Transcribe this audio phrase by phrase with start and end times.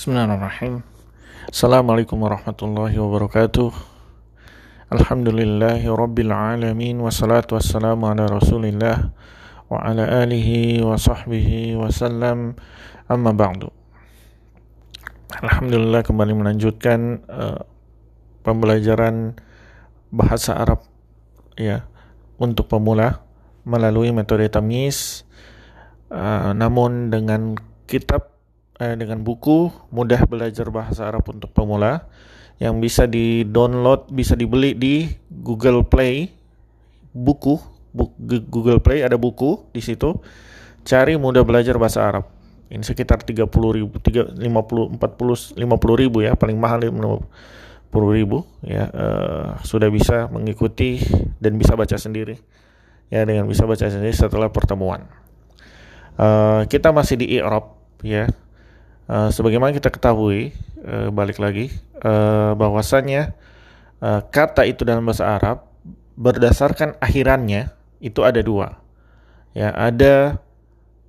[0.00, 0.80] Bismillahirrahmanirrahim.
[1.52, 3.68] Assalamualaikum warahmatullahi wabarakatuh.
[4.96, 9.12] Alhamdulillahi rabbil alamin wassalatu wassalamu ala Rasulillah
[9.68, 12.56] wa ala alihi wa sahbihi wasallam.
[13.12, 13.68] Amma ba'du.
[15.36, 17.60] Alhamdulillah kembali melanjutkan uh,
[18.40, 19.36] pembelajaran
[20.08, 20.80] bahasa Arab
[21.60, 21.84] ya
[22.40, 23.20] untuk pemula
[23.68, 25.28] melalui metode tamyiz
[26.08, 28.29] uh, namun dengan kitab
[28.80, 32.08] uh, dengan buku mudah belajar bahasa Arab untuk pemula
[32.60, 36.28] yang bisa di-download bisa dibeli di Google Play.
[37.12, 37.56] Buku
[38.20, 40.20] Google Play ada buku di situ.
[40.84, 42.28] Cari mudah belajar bahasa Arab.
[42.70, 47.26] Ini sekitar 30 ribu 3, 50 40 50 ribu ya paling mahal 50
[48.14, 51.02] ribu ya uh, sudah bisa mengikuti
[51.42, 52.38] dan bisa baca sendiri.
[53.10, 55.08] Ya dengan bisa baca sendiri setelah pertemuan.
[56.14, 57.74] Uh, kita masih di i'rab
[58.04, 58.30] ya
[59.10, 60.54] uh, sebagaimana kita ketahui
[60.86, 61.74] uh, balik lagi
[62.06, 63.34] uh, bahwasannya
[63.98, 65.66] uh, kata itu dalam bahasa Arab
[66.14, 68.78] berdasarkan akhirannya itu ada dua.
[69.50, 70.38] Ya ada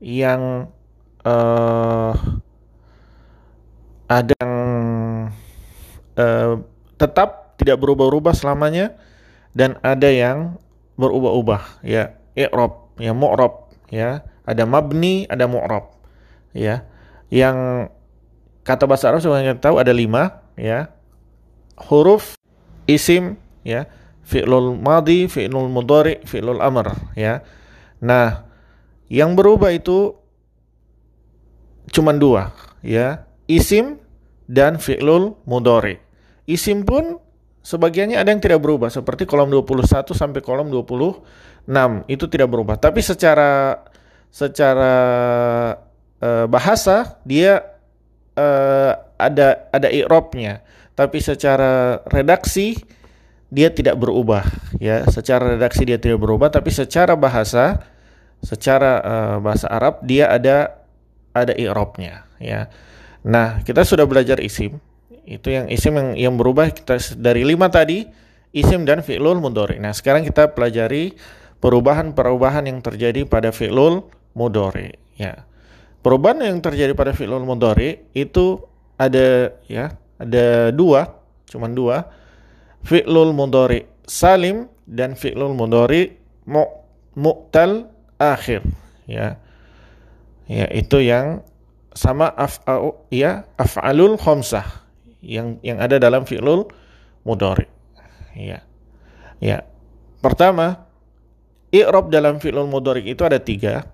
[0.02, 0.74] yang
[1.22, 2.14] uh,
[4.10, 4.56] ada yang
[6.18, 6.54] uh,
[6.98, 8.98] tetap tidak berubah-ubah selamanya
[9.54, 10.58] dan ada yang
[10.98, 11.86] berubah-ubah.
[11.86, 14.26] Ya i'rab ya mu'rab ya.
[14.42, 15.94] Ada mabni ada mu'rab
[16.52, 16.84] ya
[17.32, 17.88] yang
[18.68, 20.92] kata bahasa Arab sebenarnya tahu ada lima ya.
[21.80, 22.36] Huruf
[22.86, 23.88] isim ya.
[24.22, 27.42] Fi'lul madi fi'lul mudhari fi'lul amr ya.
[28.04, 28.46] Nah
[29.08, 30.14] yang berubah itu
[31.90, 32.52] cuma dua
[32.84, 33.26] ya.
[33.48, 33.98] Isim
[34.46, 35.98] dan fi'lul mudhari.
[36.46, 37.16] Isim pun
[37.64, 41.72] sebagiannya ada yang tidak berubah seperti kolom 21 sampai kolom 26
[42.12, 42.76] itu tidak berubah.
[42.76, 43.80] Tapi secara
[44.32, 44.94] secara
[46.22, 47.66] uh, bahasa dia
[48.38, 50.64] uh, ada ada i'rabnya
[50.96, 52.78] tapi secara redaksi
[53.52, 54.48] dia tidak berubah
[54.80, 55.04] ya.
[55.12, 57.84] Secara redaksi dia tidak berubah tapi secara bahasa
[58.42, 60.80] secara uh, bahasa Arab dia ada
[61.36, 62.72] ada i'rabnya ya.
[63.28, 64.80] Nah kita sudah belajar isim.
[65.28, 68.08] Itu yang isim yang yang berubah kita dari lima tadi
[68.56, 69.78] isim dan fi'lul mudhari.
[69.84, 71.14] Nah sekarang kita pelajari
[71.62, 75.44] perubahan-perubahan yang terjadi pada fi'lul mudhari ya
[76.02, 78.62] perubahan yang terjadi pada fi'lul mudhari itu
[78.98, 81.98] ada ya ada dua cuman dua.
[82.82, 86.18] Fi'lul mudhari salim dan fi'lul mudhari
[86.50, 86.66] mu
[87.14, 88.66] mu'tal akhir
[89.06, 89.38] ya.
[90.50, 91.46] Ya itu yang
[91.94, 94.66] sama af'al ya af'alul khamsah
[95.22, 96.66] yang yang ada dalam fi'lul
[97.28, 97.70] mudhari
[98.34, 98.66] ya.
[99.38, 99.62] Ya
[100.26, 100.90] pertama
[101.70, 103.86] i'rab dalam fi'lul mudhari itu ada tiga.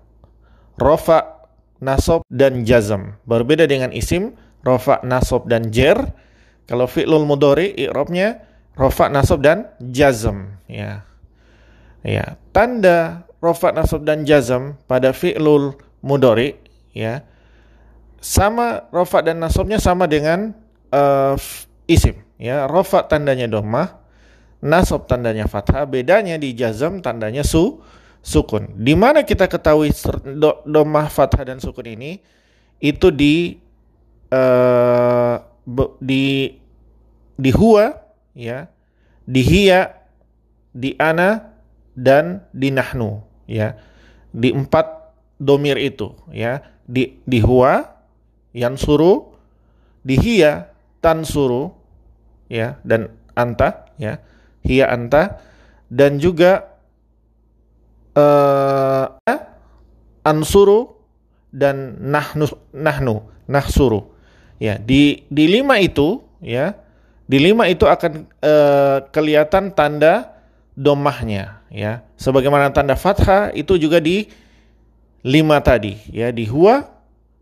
[0.78, 1.37] Rofa
[1.78, 3.18] nasob dan jazm.
[3.26, 4.34] Berbeda dengan isim,
[4.66, 5.98] rofa, nasob dan jer.
[6.68, 8.44] Kalau fi'lul mudhari i'rabnya
[8.76, 11.06] rofa, nasob dan jazm, ya.
[12.06, 15.74] Ya, tanda rofa, nasob dan jazm pada fi'lul
[16.04, 16.60] mudhari
[16.94, 17.26] ya.
[18.18, 20.52] Sama rofa dan nasobnya sama dengan
[20.90, 21.38] uh,
[21.86, 22.66] isim, ya.
[22.66, 23.98] Rofa tandanya dhammah,
[24.60, 27.80] nasob tandanya fathah, bedanya di jazm tandanya su
[28.22, 28.76] sukun.
[28.76, 29.94] Di mana kita ketahui
[30.36, 32.20] do, domah fathah dan sukun ini
[32.78, 33.58] itu di
[34.30, 35.36] uh,
[35.98, 36.54] di
[37.38, 37.94] di huwa
[38.34, 38.66] ya,
[39.24, 39.94] di hiya,
[40.74, 41.54] di ana
[41.94, 43.74] dan di nahnu ya.
[44.30, 46.62] Di empat domir itu ya.
[46.88, 47.84] Di di huwa
[48.56, 49.28] yang suruh,
[50.00, 50.72] di hiya
[51.04, 51.68] tan suruh
[52.48, 54.20] ya dan anta ya.
[54.64, 55.40] Hiya anta
[55.88, 56.77] dan juga
[58.18, 59.06] uh,
[60.26, 60.98] ansuru
[61.54, 64.10] dan nahnu nahnu nahsuru.
[64.58, 66.74] Ya di di lima itu ya
[67.30, 70.34] di lima itu akan uh, kelihatan tanda
[70.74, 72.02] domahnya ya.
[72.18, 74.26] Sebagaimana tanda fathah itu juga di
[75.22, 76.34] lima tadi ya.
[76.34, 76.90] Di huwa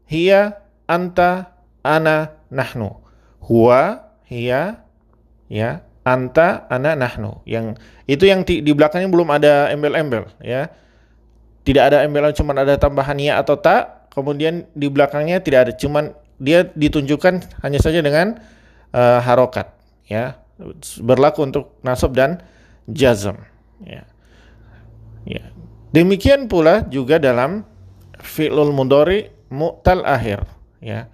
[0.05, 3.01] hiya anta ana nahnu.
[3.41, 4.83] Huwa hiya
[5.47, 7.43] ya anta ana nahnu.
[7.43, 10.71] Yang itu yang di, di belakangnya belum ada embel-embel ya.
[11.67, 16.15] Tidak ada embel cuma ada tambahan ya atau tak kemudian di belakangnya tidak ada cuman
[16.39, 18.39] dia ditunjukkan hanya saja dengan
[18.95, 19.75] uh, harokat
[20.07, 20.39] ya.
[21.03, 22.39] Berlaku untuk nasab dan
[22.87, 23.43] jazm
[23.83, 24.07] ya.
[25.27, 25.51] Ya.
[25.91, 27.67] Demikian pula juga dalam
[28.23, 30.47] fi'lul mudhari mu'tal akhir
[30.79, 31.11] ya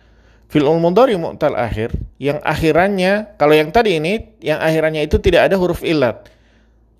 [0.52, 5.56] Fi'lul mudhari mu'tal akhir yang akhirannya kalau yang tadi ini yang akhirannya itu tidak ada
[5.56, 6.28] huruf ilat.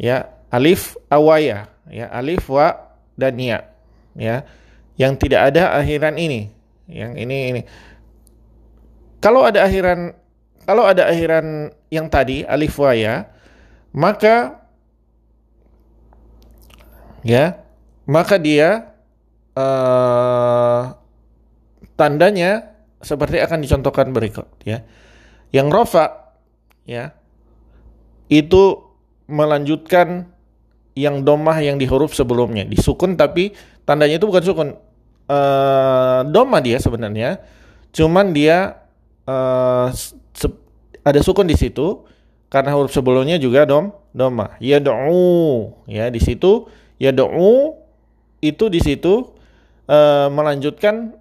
[0.01, 2.73] Ya, alif awaya, ya alif wa
[3.13, 3.69] dan ya.
[4.17, 4.49] Ya.
[4.97, 6.49] Yang tidak ada akhiran ini.
[6.89, 7.63] Yang ini ini.
[9.21, 10.17] kalau ada akhiran
[10.65, 13.29] kalau ada akhiran yang tadi alif wa ya,
[13.93, 14.65] maka
[17.21, 17.61] ya,
[18.09, 18.97] maka dia
[19.53, 20.97] uh,
[22.01, 22.72] tandanya
[23.03, 24.87] seperti akan dicontohkan berikut ya.
[25.53, 26.07] Yang rofa
[26.89, 27.13] ya
[28.33, 28.81] itu
[29.29, 30.33] melanjutkan
[30.97, 32.65] yang domah yang di huruf sebelumnya.
[32.65, 33.53] Disukun tapi
[33.85, 34.71] tandanya itu bukan sukun.
[35.31, 37.41] Uh, domah dia sebenarnya
[37.95, 38.85] cuman dia
[39.25, 39.89] uh,
[41.03, 42.05] ada sukun di situ
[42.53, 46.69] karena huruf sebelumnya juga dom doma ya do'u ya di situ.
[47.03, 47.83] Ya do'u
[48.43, 49.35] itu di situ
[49.91, 51.19] uh, melanjutkan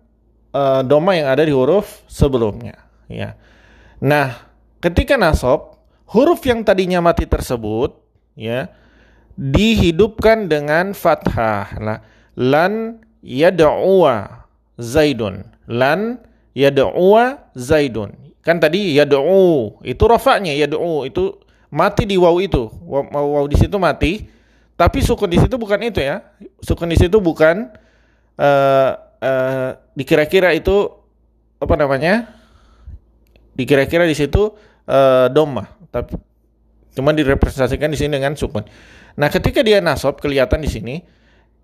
[0.53, 2.75] uh, doma yang ada di huruf sebelumnya
[3.07, 3.36] ya.
[4.03, 4.48] Nah
[4.80, 5.80] ketika nasab
[6.12, 7.95] huruf yang tadinya mati tersebut
[8.36, 8.71] ya
[9.39, 11.68] dihidupkan dengan fathah.
[11.80, 12.00] Lah
[12.38, 15.48] lan yad'uwa zaidun.
[15.65, 16.21] Lan
[16.54, 18.13] yad'uwa zaidun.
[18.42, 21.38] Kan tadi yad'u itu rafa'nya yad'u itu
[21.74, 22.69] mati di waw itu.
[22.86, 24.25] Waw, waw di situ mati.
[24.75, 26.25] Tapi sukun di situ bukan itu ya.
[26.65, 27.69] Sukun di situ bukan
[28.42, 30.89] uh, uh, dikira-kira itu
[31.62, 32.27] apa namanya?
[33.56, 34.51] Dikira-kira di situ
[34.89, 36.18] uh, domah tapi
[36.91, 38.68] cuma direpresentasikan di sini dengan sukun
[39.15, 40.95] nah ketika dia nasab kelihatan di sini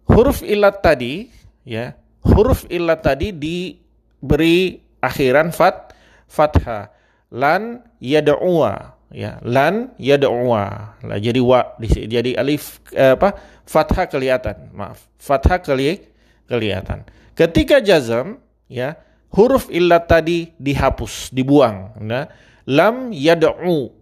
[0.07, 1.27] huruf ilat tadi
[1.67, 5.95] ya huruf ilat tadi diberi akhiran fat
[6.27, 6.91] fathah.
[7.27, 10.63] Lan yad'uwa ya lan yad'uwa.
[11.03, 13.35] Lah jadi wa jadi alif eh, apa
[13.67, 14.71] fathah kelihatan.
[14.71, 16.07] Maaf fathah keli
[16.47, 17.03] kelihatan
[17.37, 18.97] ketika jazam ya
[19.29, 22.25] huruf illat tadi dihapus dibuang nah
[22.65, 23.93] lam yad'u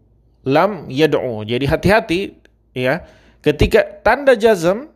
[0.48, 2.40] lam yad'u jadi hati-hati
[2.72, 3.04] ya
[3.44, 4.96] ketika tanda jazam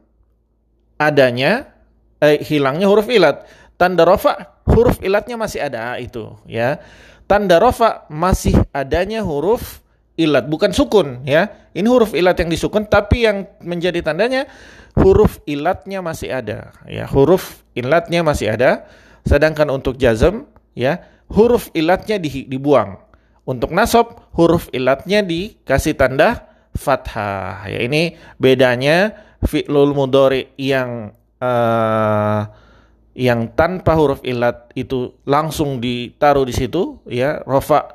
[1.00, 1.72] adanya
[2.20, 3.48] eh, hilangnya huruf ilat.
[3.80, 6.84] Tanda rofa huruf ilatnya masih ada itu ya.
[7.26, 9.80] Tanda rofa masih adanya huruf
[10.20, 11.48] ilat bukan sukun ya.
[11.72, 14.52] Ini huruf ilat yang disukun tapi yang menjadi tandanya
[15.00, 17.08] huruf ilatnya masih ada ya.
[17.08, 18.84] Huruf ilatnya masih ada.
[19.24, 20.44] Sedangkan untuk jazm
[20.76, 21.00] ya
[21.32, 23.00] huruf ilatnya di, dibuang.
[23.48, 27.66] Untuk nasab huruf ilatnya dikasih tanda fathah.
[27.72, 29.16] Ya ini bedanya
[29.48, 32.42] fi'lul mudhari yang uh,
[33.18, 37.92] yang tanpa huruf ilat itu langsung ditaruh di situ ya rofa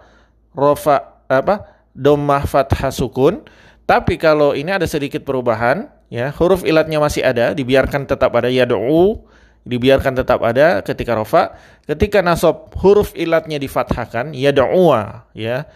[0.53, 3.47] rofa apa domah fathah sukun.
[3.85, 8.65] Tapi kalau ini ada sedikit perubahan ya huruf ilatnya masih ada dibiarkan tetap ada ya
[8.65, 9.25] yad'u
[9.65, 11.57] dibiarkan tetap ada ketika rofa.
[11.85, 15.69] Ketika nasab huruf ilatnya difathahkan yad'uwa ya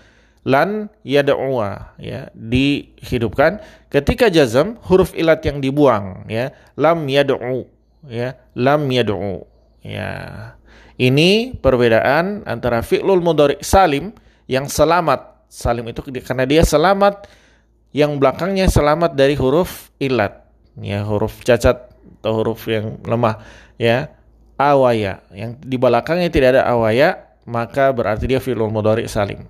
[0.49, 3.61] lan yad'uwa ya dihidupkan.
[3.93, 7.69] Ketika jazam huruf ilat yang dibuang ya lam yad'u
[8.09, 9.45] ya lam yad'u
[9.85, 10.13] ya.
[10.99, 14.11] Ini perbedaan antara fi'lul mudhari salim
[14.51, 17.29] yang selamat salim itu karena dia selamat.
[17.89, 20.45] Yang belakangnya selamat dari huruf ilat.
[20.79, 21.89] Ya huruf cacat
[22.21, 23.41] atau huruf yang lemah
[23.81, 24.13] ya.
[24.61, 25.25] Awaya.
[25.33, 29.49] Yang di belakangnya tidak ada awaya maka berarti dia fi'lul mudhari salim.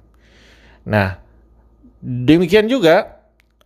[0.86, 1.18] Nah
[1.98, 3.18] demikian juga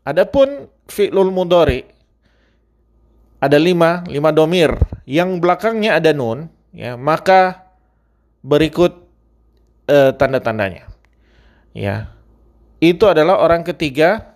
[0.08, 1.92] adapun fi'lul mudhari
[3.42, 4.70] ada lima, lima domir.
[5.02, 7.66] Yang belakangnya ada nun, ya maka
[8.46, 9.02] berikut
[9.90, 10.86] uh, tanda-tandanya.
[11.74, 12.14] Ya,
[12.82, 14.34] itu adalah orang ketiga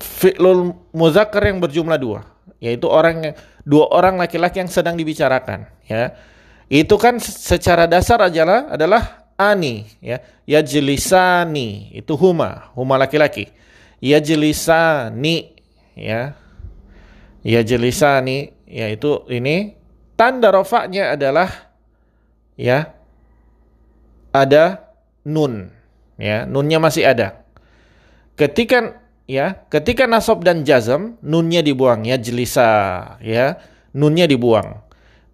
[0.00, 2.24] fi'lul muzakkar yang berjumlah dua,
[2.56, 3.36] yaitu orang
[3.68, 5.68] dua orang laki-laki yang sedang dibicarakan.
[5.84, 6.16] Ya,
[6.72, 13.52] itu kan secara dasar adalah adalah ani, ya, yajlisani itu huma, huma laki-laki.
[14.00, 15.52] Yajlisani,
[15.92, 16.32] ya,
[17.44, 19.76] ya jelisani yaitu ini
[20.14, 21.48] tanda rofaknya adalah
[22.54, 22.92] ya
[24.30, 24.94] ada
[25.26, 25.79] nun
[26.20, 27.42] ya nunnya masih ada
[28.36, 32.70] ketika ya ketika nasab dan jazam nunnya dibuang ya jelisa
[33.24, 33.56] ya
[33.96, 34.84] nunnya dibuang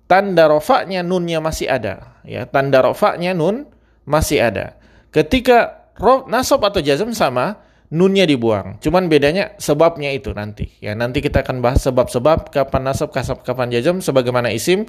[0.07, 3.67] tanda rofaknya nunnya masih ada ya tanda rofaknya nun
[4.07, 4.79] masih ada
[5.11, 8.83] ketika rof, nasab atau jazam sama nunnya dibuang.
[8.83, 10.71] Cuman bedanya sebabnya itu nanti.
[10.83, 14.87] Ya, nanti kita akan bahas sebab-sebab kapan nasab, kasab, kapan jazam sebagaimana isim.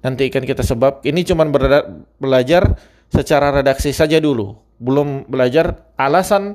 [0.00, 1.02] Nanti akan kita sebab.
[1.02, 1.50] Ini cuman
[2.22, 2.78] belajar
[3.10, 4.67] secara redaksi saja dulu.
[4.78, 6.54] Belum belajar alasan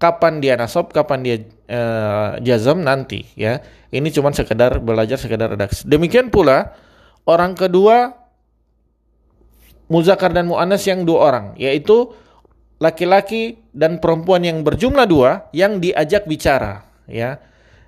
[0.00, 1.36] kapan dia nasab, kapan dia
[1.68, 3.60] uh, jazam nanti ya.
[3.88, 5.84] Ini cuman sekedar belajar sekedar redaksi.
[5.88, 6.76] Demikian pula
[7.24, 8.12] orang kedua
[9.88, 12.12] muzakar dan muannas yang dua orang yaitu
[12.76, 17.40] laki-laki dan perempuan yang berjumlah dua yang diajak bicara ya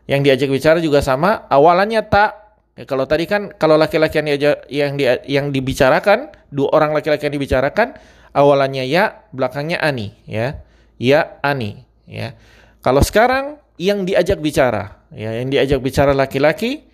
[0.08, 2.40] yang diajak bicara juga sama awalannya tak
[2.80, 4.40] Ya, kalau tadi kan kalau laki-laki yang,
[4.72, 7.92] yang di, yang dibicarakan dua orang laki-laki yang dibicarakan
[8.32, 10.62] awalannya ya, belakangnya ani, ya.
[11.00, 12.36] Ya ani, ya.
[12.84, 16.84] Kalau sekarang yang diajak bicara, ya, yang diajak bicara laki-laki,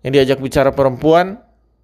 [0.00, 1.40] yang diajak bicara perempuan,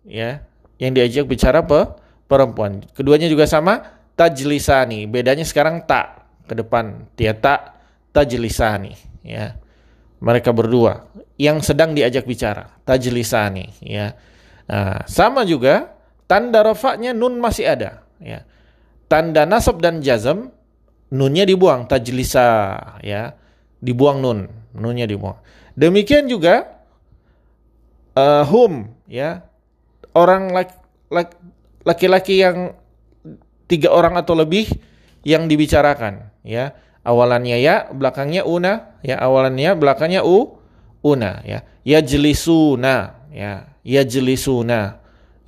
[0.08, 0.40] ya,
[0.80, 1.84] yang diajak bicara pe
[2.24, 2.80] perempuan.
[2.96, 5.04] Keduanya juga sama, tajlisani.
[5.04, 7.76] Bedanya sekarang tak ke depan, dia tak
[8.16, 9.60] tajlisani, ya.
[10.20, 11.08] Mereka berdua
[11.40, 14.16] yang sedang diajak bicara, tajlisani, ya.
[14.64, 15.92] Nah, sama juga
[16.24, 18.48] tanda rofaknya nun masih ada, ya
[19.10, 20.54] tanda nasab dan jazm
[21.10, 23.34] nunnya dibuang tajlisa ya.
[23.82, 25.42] Dibuang nun nunnya dibuang.
[25.74, 26.84] Demikian juga
[28.14, 29.42] uh, hum ya.
[30.14, 30.54] Orang
[31.82, 32.74] laki-laki yang
[33.66, 34.70] tiga orang atau lebih
[35.26, 36.78] yang dibicarakan ya.
[37.02, 39.18] Awalannya ya belakangnya una ya.
[39.18, 40.60] Awalannya belakangnya u
[41.02, 41.66] una ya.
[41.82, 43.74] Yajlisuna ya.
[43.80, 44.99] Yajlisuna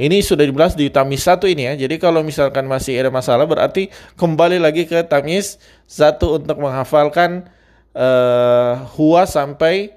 [0.02, 1.86] ini sudah dibahas di tamis satu ini ya.
[1.86, 3.86] Jadi kalau misalkan masih ada masalah berarti
[4.18, 7.46] kembali lagi ke tamis satu untuk menghafalkan
[7.94, 9.94] uh, huwa sampai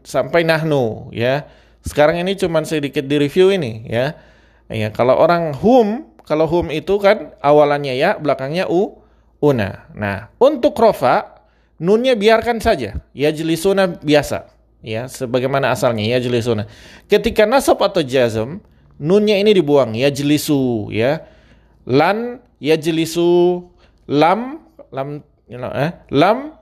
[0.00, 1.44] sampai nahnu ya.
[1.84, 4.16] Sekarang ini cuma sedikit di review ini ya.
[4.72, 9.04] Ya, kalau orang hum, kalau hum itu kan awalannya ya, belakangnya u,
[9.44, 9.84] una.
[9.92, 11.44] Nah, untuk rofa
[11.76, 13.04] nunnya biarkan saja.
[13.12, 14.48] Ya jelisuna biasa
[14.80, 16.64] ya sebagaimana asalnya ya jelisuna.
[17.04, 18.64] Ketika nasab atau jazm
[19.02, 21.26] nunnya ini dibuang ya jelisu ya.
[21.82, 23.58] Lan ya jelisu
[24.06, 24.62] lam
[24.94, 26.54] lam you know, eh, lam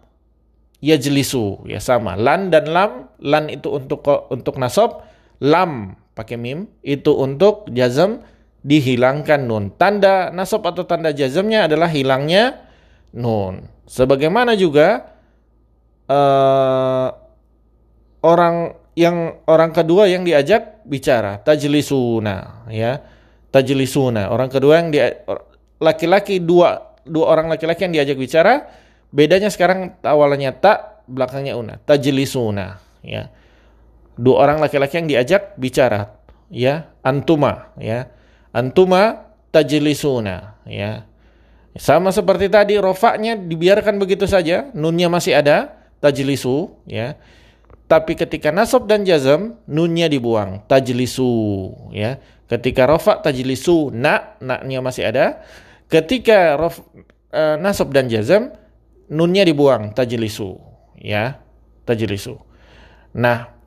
[0.80, 2.16] ya jelisu ya sama.
[2.16, 5.04] Lan dan lam lan itu untuk untuk nasab.
[5.40, 8.24] Lam pakai mim itu untuk jazam
[8.60, 9.72] dihilangkan nun.
[9.76, 12.60] Tanda nasab atau tanda jazamnya adalah hilangnya
[13.16, 13.68] nun.
[13.88, 15.16] Sebagaimana juga
[16.06, 17.08] uh,
[18.20, 23.02] orang yang orang kedua yang diajak bicara tajlisuna ya.
[23.50, 25.26] Tajlisuna orang kedua yang dia
[25.82, 28.70] laki-laki dua dua orang laki-laki yang diajak bicara
[29.10, 31.78] bedanya sekarang awalnya tak belakangnya una.
[31.82, 33.30] Tajlisuna ya.
[34.20, 36.18] Dua orang laki-laki yang diajak bicara
[36.50, 36.90] ya.
[37.02, 38.10] Antuma ya.
[38.54, 41.06] Antuma tajlisuna ya.
[41.78, 47.14] Sama seperti tadi rofaknya dibiarkan begitu saja nunnya masih ada tajlisu ya
[47.90, 50.62] tapi ketika nasab dan jazam nunnya dibuang.
[50.70, 51.34] Tajlisu
[51.90, 52.22] ya.
[52.46, 55.42] Ketika rofa tajlisu na naknya masih ada.
[55.90, 56.78] Ketika rof,
[57.34, 58.54] uh, nasab dan jazam
[59.10, 59.90] nunnya dibuang.
[59.90, 60.54] Tajlisu
[61.02, 61.42] ya.
[61.82, 62.38] Tajlisu.
[63.18, 63.58] Nah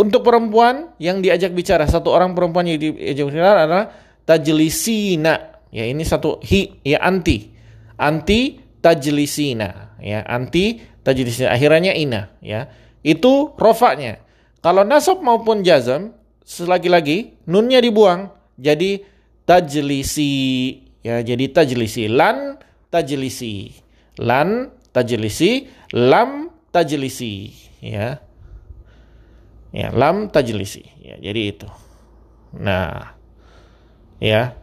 [0.00, 3.92] untuk perempuan yang diajak bicara satu orang perempuan yang diajak bicara adalah
[4.24, 5.60] tajlisina.
[5.68, 7.52] Ya ini satu hi ya anti.
[8.00, 10.24] Anti tajlisina ya.
[10.24, 12.68] Anti tajlis akhirnya ina ya.
[13.00, 14.20] Itu rofaknya.
[14.60, 16.12] Kalau nasab maupun jazam
[16.44, 18.28] selagi-lagi nunnya dibuang.
[18.60, 19.00] Jadi
[19.48, 20.32] tajlisi
[21.00, 21.24] ya.
[21.24, 22.04] Jadi tajlisi.
[22.12, 22.60] Lan
[22.92, 23.72] tajlisi.
[24.20, 25.64] Lan tajlisi.
[25.96, 27.34] Lam tajlisi.
[27.80, 28.20] Ya.
[29.72, 30.84] Ya lam tajlisi.
[31.00, 31.68] Ya jadi itu.
[32.52, 33.16] Nah.
[34.20, 34.60] Ya.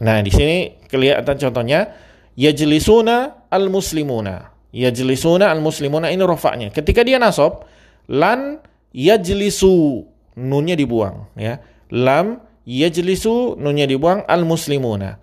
[0.00, 1.92] Nah di sini kelihatan contohnya.
[2.36, 6.68] Yajlisuna al muslimuna yajlisuna al muslimuna ini rofaknya.
[6.74, 7.66] Ketika dia nasab,
[8.10, 8.62] lan
[8.96, 10.06] yajlisu
[10.38, 11.60] nunnya dibuang ya.
[11.92, 15.18] Lam yajlisu nunnya dibuang al muslimuna.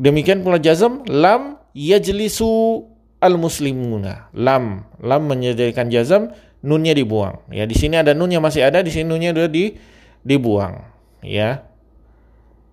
[0.00, 2.84] Demikian pula jazm lam yajlisu
[3.20, 4.32] al muslimuna.
[4.32, 6.32] Lam lam menyediakan jazm
[6.64, 7.40] nunnya dibuang.
[7.52, 9.76] Ya di sini ada nunnya masih ada, di sini nunnya sudah di
[10.24, 10.84] dibuang.
[11.20, 11.64] Ya.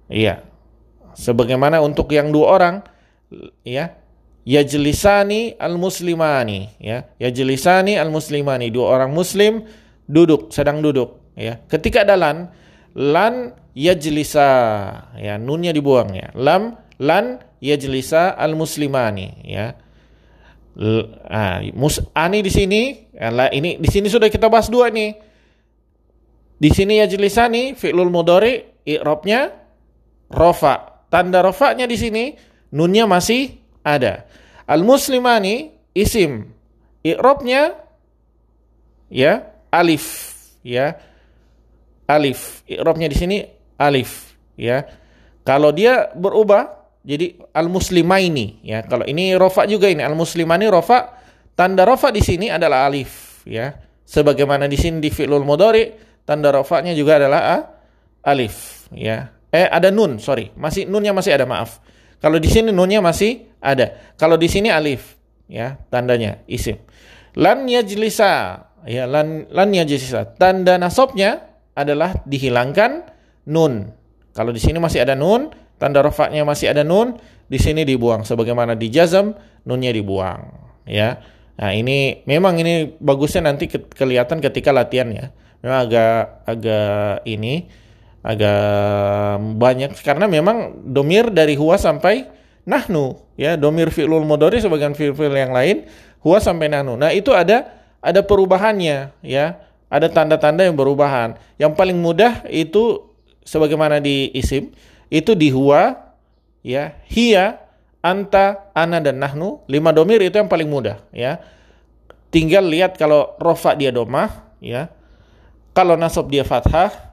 [0.07, 0.43] Iya.
[1.17, 2.75] Sebagaimana untuk yang dua orang
[3.67, 3.98] ya
[4.47, 7.03] yajlisani al-muslimani ya.
[7.19, 8.71] Yajlisani al-muslimani.
[8.71, 9.67] Dua orang muslim
[10.07, 11.59] duduk sedang duduk ya.
[11.67, 12.47] Ketika ada lan
[12.95, 14.49] lan yajlisa
[15.19, 16.31] ya nunnya dibuang ya.
[16.39, 19.75] Lam lan yajlisa al-muslimani ya.
[21.27, 25.17] Ah, mus ani di sini ya, ini di sini sudah kita bahas dua nih
[26.53, 29.57] di sini yajlisani fi'lul mudhari i'rabnya
[30.31, 31.03] rofa.
[31.09, 32.37] Tanda rofanya di sini
[32.77, 34.27] nunnya masih ada.
[34.67, 36.51] Al-muslimani isim.
[37.08, 37.79] I'rabnya
[39.08, 41.00] ya alif ya.
[42.03, 42.67] Alif.
[42.67, 43.38] I'rabnya di sini
[43.79, 44.84] alif ya.
[45.48, 48.84] Kalau dia berubah jadi al-muslimaini ya.
[48.84, 51.15] Kalau ini rofa juga ini al-muslimani rofa
[51.56, 53.72] tanda rofa di sini adalah alif ya.
[54.08, 55.96] Sebagaimana di sini di fi'lul mudhari
[56.27, 57.58] tanda rofanya juga adalah a,
[58.27, 59.32] alif ya.
[59.48, 60.51] Eh ada nun, sorry.
[60.60, 61.79] Masih nunnya masih ada, maaf.
[62.17, 63.93] Kalau di sini nunnya masih ada.
[64.17, 66.81] Kalau di sini alif, ya tandanya isim.
[67.38, 70.38] Lan yajlisa, ya lan lan yajzisa.
[70.38, 71.45] Tanda nasabnya
[71.77, 73.05] adalah dihilangkan
[73.50, 73.93] nun.
[74.33, 78.74] Kalau di sini masih ada nun, tanda rafa'nya masih ada nun, di sini dibuang sebagaimana
[78.74, 80.41] di jazm nunnya dibuang,
[80.89, 81.21] ya.
[81.57, 85.33] Nah, ini memang ini bagusnya nanti ke kelihatan ketika latihan ya.
[85.65, 87.65] Memang agak agak ini
[88.27, 92.27] agak banyak karena memang domir dari huwa sampai
[92.67, 95.88] nahnu ya domir fi'lul mudhari sebagian fi'il yang lain
[96.27, 97.00] huwa sampai nahnu.
[97.00, 97.72] Nah, itu ada
[98.03, 99.63] ada perubahannya ya.
[99.88, 101.39] Ada tanda-tanda yang berubahan.
[101.55, 103.07] Yang paling mudah itu
[103.48, 104.75] sebagaimana di isim
[105.07, 105.96] itu di huwa
[106.60, 107.63] ya, hiya,
[108.03, 109.63] anta, ana dan nahnu.
[109.72, 111.39] Lima domir itu yang paling mudah ya.
[112.27, 114.91] Tinggal lihat kalau rofa dia domah ya.
[115.72, 117.06] Kalau nasab dia fathah,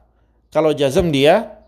[0.54, 1.58] kalau jazm dia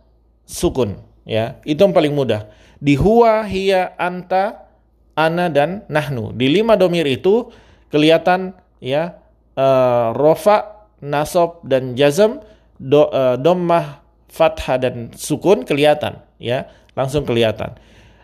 [0.47, 1.59] sukun ya.
[1.67, 2.47] Itu yang paling mudah.
[2.79, 4.71] Di huwa, hiya, anta,
[5.19, 6.31] ana dan nahnu.
[6.39, 7.51] Di lima domir itu
[7.91, 9.19] kelihatan ya
[9.59, 12.39] uh, rofa, nasab dan jazm,
[12.79, 17.75] do, uh, dommah, fathah dan sukun kelihatan ya, langsung kelihatan.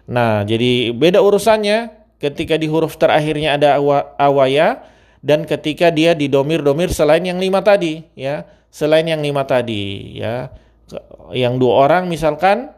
[0.06, 1.90] Nah, jadi beda urusannya
[2.22, 4.84] ketika di huruf terakhirnya ada awa, awaya
[5.24, 10.48] dan ketika dia di domir-domir selain yang lima tadi ya, selain yang lima tadi ya.
[11.30, 12.72] Yang dua orang misalkan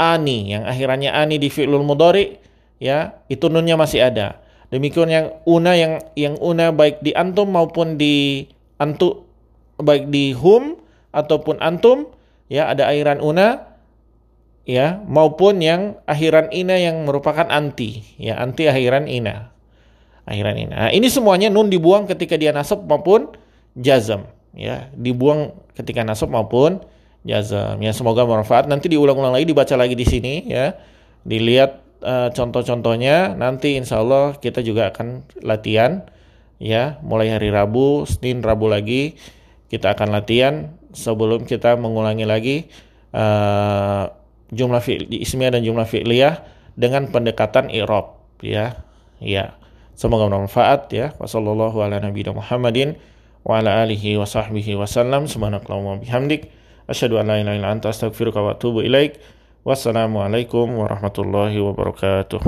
[0.00, 0.50] ani.
[0.56, 2.40] Yang akhirannya ani di fi'lul mudhari
[2.80, 4.40] ya, itu nunnya masih ada.
[4.72, 8.44] Demikian yang una yang yang una baik di antum maupun di
[8.82, 9.22] antu
[9.78, 10.74] baik di hum
[11.14, 12.10] ataupun antum
[12.50, 13.78] ya ada akhiran una
[14.66, 19.54] ya maupun yang akhiran ina yang merupakan anti ya anti akhiran ina.
[20.26, 20.74] Akhiran ina.
[20.74, 23.30] Nah, ini semuanya nun dibuang ketika dia nasab maupun
[23.78, 24.26] jazam
[24.56, 26.80] ya dibuang ketika nasab maupun
[27.22, 30.74] jazam ya semoga bermanfaat nanti diulang-ulang lagi dibaca lagi di sini ya
[31.28, 36.08] dilihat uh, contoh-contohnya nanti insya Allah kita juga akan latihan
[36.56, 39.20] ya mulai hari Rabu, Senin, Rabu lagi
[39.68, 42.56] kita akan latihan sebelum kita mengulangi lagi
[43.12, 44.08] uh,
[44.54, 46.40] jumlah fi'li ismiyah dan jumlah fi'liyah
[46.78, 48.84] dengan pendekatan i'rab ya.
[49.18, 49.56] Ya.
[49.96, 51.16] Semoga bermanfaat ya.
[51.16, 53.00] Ala nabiyina Muhammadin
[53.46, 55.30] wa ala alihi wa sahbihi wasallam.
[55.30, 56.50] Subhanakallahumma bihamdik
[56.90, 59.22] asyhadu an la ilaha illa anta astaghfiruka wa atubu ilaik.
[59.62, 62.42] Wassalamualaikum warahmatullahi wabarakatuh.